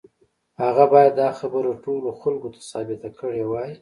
[0.61, 3.69] هغه بايد دا خبره ټولو خلکو ته ثابته کړې وای.